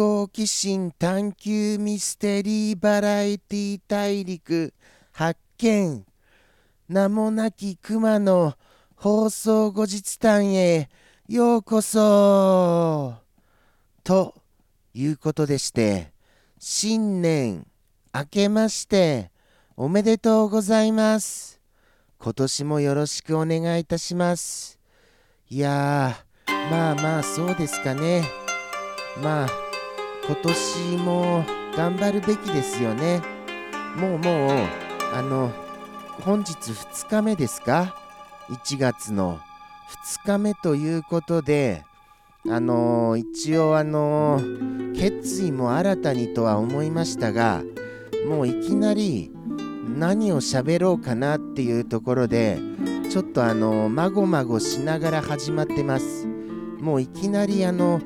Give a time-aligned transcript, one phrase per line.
[0.00, 4.72] 好奇心探求ミステリーバラエティ大陸
[5.12, 6.06] 発見
[6.88, 8.54] 名もなき熊の
[8.94, 10.88] 放送後日談へ
[11.28, 13.12] ようこそ。
[14.02, 14.34] と
[14.94, 16.14] いうことでして
[16.58, 17.66] 新年
[18.14, 19.30] 明けまして
[19.76, 21.60] おめでとうございます。
[22.18, 24.78] 今年もよろしくお願いいたします。
[25.50, 28.22] いやまあまあそうですかね。
[29.22, 29.69] まあ
[30.30, 31.44] 今年も
[31.76, 33.20] 頑張るべきですよね。
[33.96, 34.50] もうもう
[35.12, 35.50] あの
[36.20, 37.96] 本日2日目ですか
[38.48, 39.40] ？1月の
[40.22, 41.84] 2日目ということで
[42.48, 47.64] あのー、一応あのー、決意も新たにとは思いましたが
[48.28, 49.32] もういきなり
[49.96, 52.60] 何を喋ろうかなっていうところで
[53.10, 56.28] ちょっとあのー、まごまごしながら始まってます。
[56.78, 58.00] もういきなりあの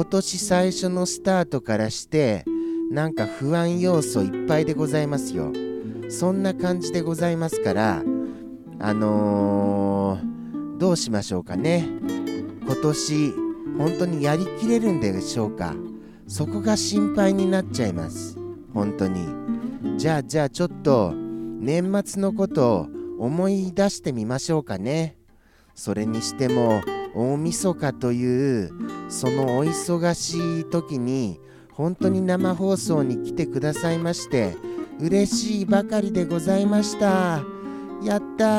[0.00, 2.46] 今年最初のスタートからして
[2.90, 5.52] なんか不安要素いっぱいでございますよ。
[6.08, 8.02] そんな感じでございますから
[8.78, 11.86] あのー、どうしましょうかね。
[12.64, 13.34] 今年
[13.76, 15.74] 本当にやりきれるんでしょうか。
[16.26, 18.38] そこが心配になっちゃいます。
[18.72, 19.98] 本当に。
[19.98, 25.18] じゃあじゃあちょっと年末のことを思い出してみましょうかね。
[25.74, 26.80] それにしても
[27.14, 28.70] 大晦日という
[29.08, 31.40] そのお忙しい時に
[31.72, 34.56] 本当に生放送に来てくださいまして
[35.00, 37.42] 嬉しいばかりでございました。
[38.02, 38.50] やったー。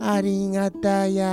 [0.00, 1.26] ありがたや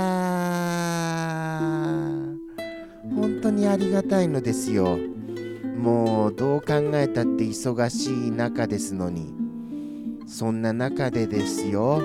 [3.14, 4.98] 本当にありがたいのですよ。
[5.78, 9.34] もうどう考えたって忙しい中ですのに。
[10.26, 12.02] そんな中でですよ。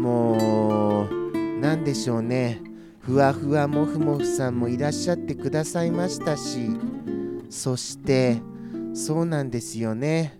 [0.00, 2.62] もう何でしょうね。
[3.00, 6.70] ふわふわもふもふさんもいらっしゃってくださいましたし。
[7.50, 8.40] そして
[8.94, 10.38] そうなんですよね。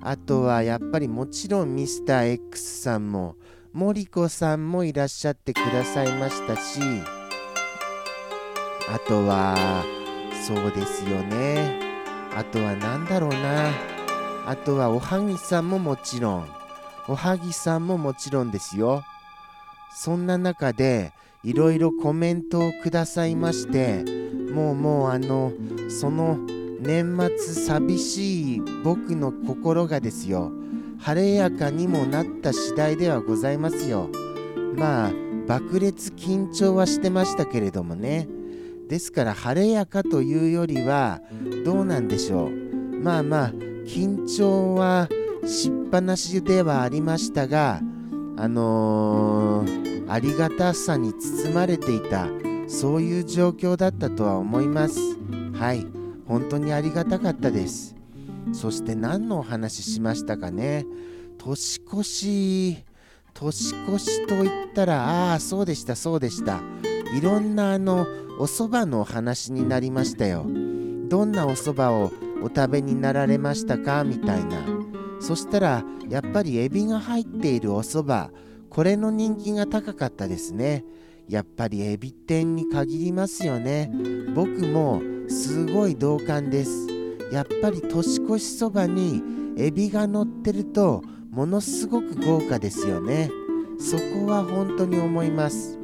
[0.00, 3.36] あとはやっぱりもちろんミスター X さんも
[3.72, 6.80] 森子さんもいらっしゃってくださいましたし。
[8.88, 9.56] あとは
[10.46, 11.80] そうですよね。
[12.36, 13.70] あとは何だろうな。
[14.46, 16.61] あとはおはぎさんももちろん。
[17.08, 19.04] おはぎさんももちろんですよ
[19.94, 21.12] そんな中で
[21.44, 24.04] いろいろコメントをくださいまして
[24.52, 25.52] もうもうあの
[25.88, 26.36] その
[26.80, 30.52] 年末寂しい僕の心がですよ
[31.02, 34.08] 晴れやかにもなった次第ではございますよ。
[34.76, 35.12] まあ、
[35.48, 38.28] 爆裂緊張はしてましたけれどもね。
[38.88, 41.20] ですから晴れやかというよりは
[41.64, 42.50] どうなんでしょう。
[43.02, 43.48] まあまあ、
[43.84, 45.08] 緊張は
[45.44, 47.80] しっぱなしではありましたが、
[48.36, 52.28] あのー、ありがたさに包まれていた、
[52.68, 54.98] そういう状況だったとは思います。
[55.54, 55.86] はい、
[56.26, 57.94] 本当にありがたかったです。
[58.52, 60.86] そして何のお話しましたかね。
[61.38, 62.84] 年越し
[63.34, 66.60] 年越しと言ったらああそうでしたそうでした。
[67.16, 68.06] いろんなあの
[68.38, 70.46] お蕎麦のお話になりましたよ。
[71.08, 74.04] どんなお蕎麦をお食べになられましたか？
[74.04, 74.81] みたいな。
[75.22, 78.36] そしたらやっぱりエビが入っているお蕎麦
[78.68, 80.84] これの人気が高かったですね。
[81.28, 83.92] やっぱりエビ天に限りますよね。
[84.34, 86.88] 僕もすごい同感です。
[87.30, 89.22] やっぱり年越しそばに
[89.56, 93.30] エビが乗ってるとものすごく豪華ですよね。
[93.78, 95.78] そこは本当に思います。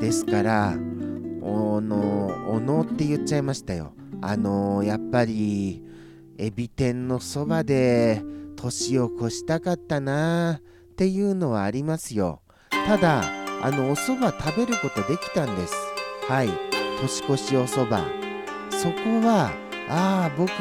[0.00, 0.76] ですから
[1.40, 3.94] おのおのって言っちゃいましたよ。
[4.20, 5.82] あのやっぱり
[6.38, 8.22] エビ天のそばで
[8.56, 12.42] 年を越したかったなっていうのはありますよ。
[12.86, 13.24] ただ
[13.62, 15.74] あのお蕎麦食べることできたんです。
[16.28, 16.50] はい。
[17.00, 18.02] 年越しお蕎麦。
[18.70, 18.94] そこ
[19.26, 19.52] は
[19.88, 20.52] ああ僕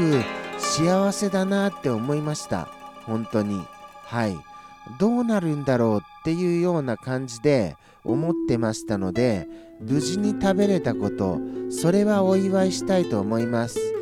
[0.59, 2.67] 幸せだなって思いました。
[3.05, 3.61] 本当に。
[4.03, 4.37] はい。
[4.99, 9.47] どうなるんだろうっていうような感じで思ってましたので
[9.79, 11.39] 無事に食べれたこと
[11.69, 14.00] それはお祝いしたいと思います。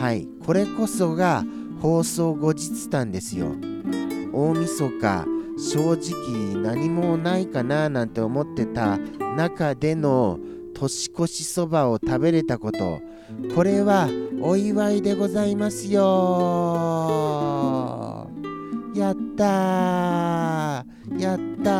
[0.00, 0.28] はい。
[0.44, 1.44] これこそが
[1.80, 3.52] 放送後日談ですよ。
[4.32, 5.26] 大晦日。
[5.56, 8.98] 正直何もないかななんて思ってた
[9.36, 10.40] 中での
[10.74, 13.00] 年越しそばを食べれたこと。
[13.54, 14.08] これは
[14.40, 16.00] お祝いでございますよ。
[18.94, 21.20] やったー。
[21.20, 21.70] やった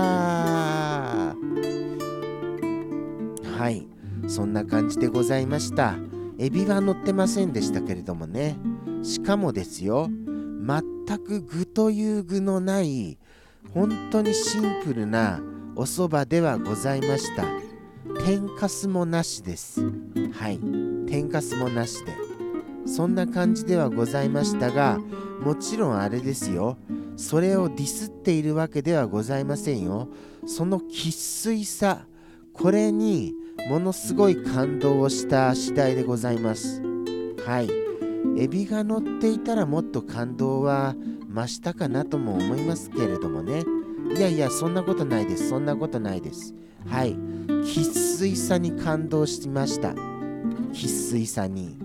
[1.35, 1.35] ー。
[3.59, 3.89] はい。
[4.29, 5.97] そんな感じでございました。
[6.39, 8.57] エビは乗ってませんでしたけれどもね。
[9.03, 13.19] しかもですよ全く具という具のない
[13.73, 15.41] 本当にシンプルな
[15.77, 17.45] お蕎麦ではございました。
[18.25, 19.83] 天かすもなしです。
[20.33, 20.59] はい。
[21.07, 22.13] 天かすもなしで。
[22.87, 24.99] そんな感じではございましたが
[25.43, 26.79] もちろんあれですよ。
[27.17, 30.09] それをディスっているわけではございませんよ。
[30.47, 32.07] その生粋さ
[32.53, 33.35] これに
[33.69, 36.83] ものすごい感動をした次第でございます。
[37.47, 37.71] はい。
[38.37, 40.95] エビが乗っていたらもっと感動は
[41.33, 43.65] 増したかなとも思いますけれどもね。
[44.17, 45.49] いやいやそんなことないです。
[45.49, 46.55] そんなことないです。
[46.87, 47.17] はい。
[47.65, 49.95] 生粋さに感動しました。
[50.73, 51.79] 生粋さに。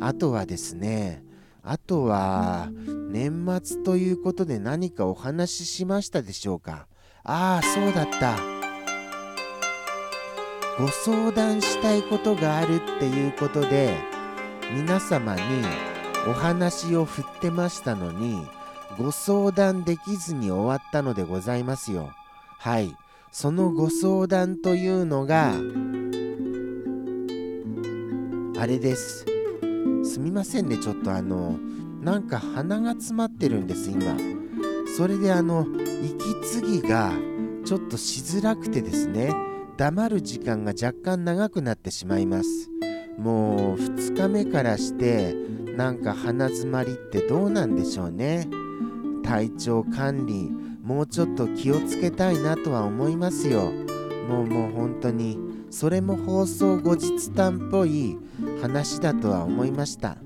[0.00, 1.24] あとはですね
[1.62, 2.68] あとは
[3.10, 6.86] 年末ということで何かお話ししましたでしょうか？
[7.24, 8.55] ああそうだった。
[10.78, 13.96] ご相談したいことがあるっていうことで
[14.74, 15.40] 皆様に
[16.28, 18.46] お話を振ってましたのに
[18.98, 22.10] ご相談できずに終わったのでございますよ。
[22.58, 22.94] はい。
[23.32, 25.52] そのご相談というのが
[28.60, 29.24] あれです。
[30.04, 30.76] すみませんね。
[30.76, 31.58] ちょっとあの
[32.02, 34.14] なんか鼻が詰まってるんです今。
[34.96, 35.66] それであの
[36.02, 37.12] 息継ぎが
[37.64, 39.55] ちょっとしづらくてですね。
[39.76, 42.70] 黙る時間が若干長くなってしまいます。
[43.18, 45.34] もう2日目からして
[45.76, 48.48] なんか鼻詰まりってどうなんでしょうね。
[49.22, 50.50] 体調管理
[50.82, 53.72] もうちょっと気をつけたいなとは思いますよ。
[54.28, 55.38] もうもう本当に
[55.70, 58.16] それも放送後日談っぽい
[58.62, 60.16] 話だとは思いました。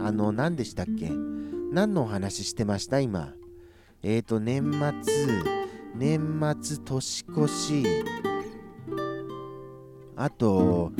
[0.00, 1.10] あの何でしたっけ？
[1.72, 3.00] 何のお話してました？
[3.00, 3.34] 今。
[4.02, 4.80] えーと年末
[5.96, 7.84] 年末年越し。
[10.22, 10.92] あと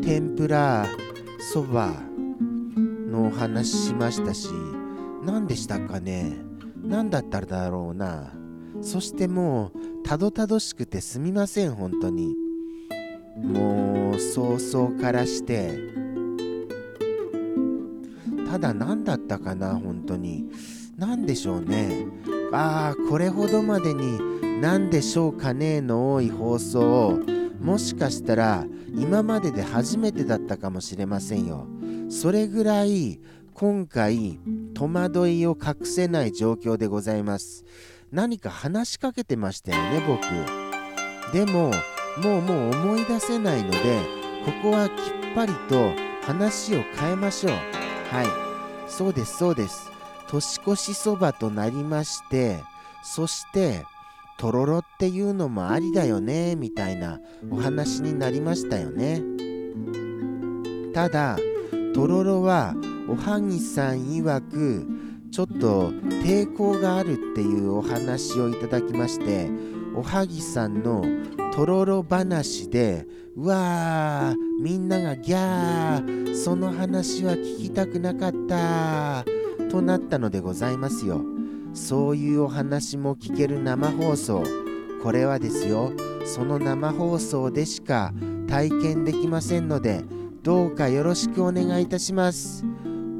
[0.00, 0.86] 天ぷら
[1.52, 1.90] そば
[3.10, 4.48] のお話しましたし
[5.24, 6.36] 何でしたかね？
[6.80, 8.32] 何だっただろうな？
[8.80, 12.36] そしてもうたどたどしくてすみません本当に。
[13.42, 15.76] もう早々からして。
[18.48, 19.74] ただ何だったかな？
[19.74, 20.44] 本当に。
[20.96, 22.06] 何でしょうね？
[22.52, 25.80] ああこれほどまでに何でしょうかね？
[25.80, 27.18] の多い放送を
[27.60, 28.64] もしかしたら
[28.94, 31.66] 今までで初めてだったかもしれませんよ。
[32.08, 33.20] それぐらい
[33.54, 34.40] 今回
[34.74, 37.64] 戸惑いを隠せない状況でございます。
[38.10, 41.32] 何か話しかけてましたよね僕。
[41.32, 41.70] でも
[42.22, 44.00] もうもう思い出せないので
[44.44, 44.94] ここはきっ
[45.34, 45.92] ぱりと
[46.22, 47.52] 話を変えましょう。
[47.52, 48.26] はい。
[48.90, 49.90] そうですそうです。
[50.30, 52.62] 年越しそばとなりまして
[53.02, 53.84] そして
[54.40, 57.20] とろろっていうのもありだよねみたいな
[57.50, 59.20] お話になりましたよね
[60.94, 61.36] ただ
[61.94, 62.74] とろろは
[63.06, 64.88] おはぎさん曰く
[65.30, 65.90] ちょっと
[66.24, 69.50] 抵抗があるっていうお話をいただきまして
[69.94, 71.04] おはぎさんの
[71.52, 73.06] とろろ話で
[73.36, 79.22] うわーみんながギャーその話は聞きたくなかった
[79.70, 81.39] となったのでございますよ。
[81.72, 84.42] そういうお話も聞ける生放送。
[85.02, 85.92] これはですよ
[86.26, 88.12] その生放送でしか
[88.46, 90.04] 体験できませんので
[90.42, 92.64] どうかよろしくお願いいたします。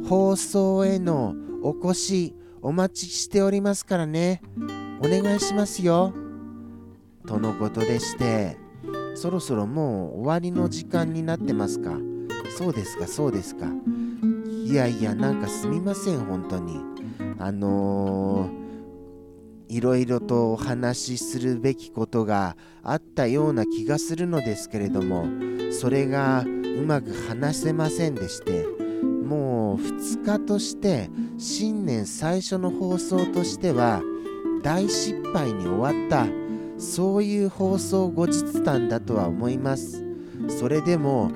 [0.09, 4.43] 放送へのお越しお待ちしておりますからね。
[5.03, 6.13] お願いしますよ。
[7.27, 8.59] とのことでして
[9.15, 11.97] そろそろもう終わりの時間になってますか？
[12.59, 13.67] そうですかそうですか。
[14.67, 16.79] いやいやなんかすみません本当に。
[17.41, 25.27] あのー、いろいろとお話しするべきことがあったような気がするのですけれども
[25.73, 28.67] それがうまく話せませんでして
[29.25, 34.03] もう2日として新年最初の放送としては
[34.63, 36.27] 大失敗に終わった
[36.79, 40.05] そういう放送後日談だとは思います。
[40.49, 41.31] それでも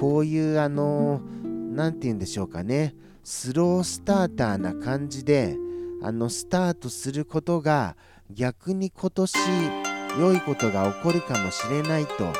[0.00, 2.94] こういうあの何て言うんでしょうかね。
[3.28, 5.56] スロースターターな感じで
[6.00, 7.96] あのスタートすることが
[8.30, 9.34] 逆に今年
[10.16, 12.32] 良いことが起こるかもしれないと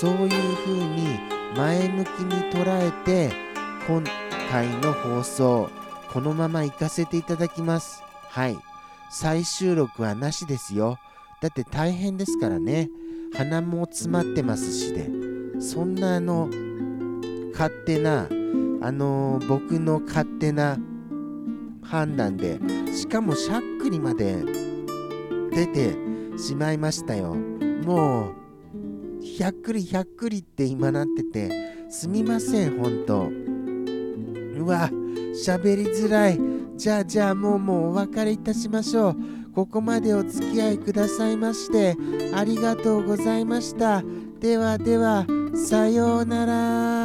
[0.00, 1.18] そういうふうに
[1.56, 3.32] 前向きに捉えて
[3.88, 4.04] 今
[4.48, 5.68] 回の放送
[6.12, 8.04] このまま行かせていただきます。
[8.28, 8.56] はい。
[9.10, 10.98] 再収録はなしですよ。
[11.40, 12.90] だって大変ですからね。
[13.34, 15.10] 鼻も詰まってますしで。
[15.60, 16.48] そんなあの
[17.52, 18.28] 勝手な
[18.82, 20.76] あのー、僕の勝手な
[21.82, 22.58] 判断で
[22.92, 24.42] しかもしゃっくりまで
[25.52, 25.96] 出て
[26.38, 27.34] しまいましたよ。
[27.84, 31.50] もうひゃっくりひゃっくりって今なってて
[31.90, 33.30] すみませんほんと。
[34.58, 34.90] うわ
[35.46, 36.40] 喋りづらい。
[36.76, 39.16] じゃあじゃあもうもうお別れいたしましょう。
[39.54, 41.94] ここまでお付き合いくださいまして
[42.34, 44.02] ありがとうございました。
[44.40, 47.01] ではではさようなら。